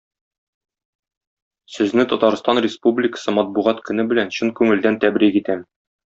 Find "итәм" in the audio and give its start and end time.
5.43-5.63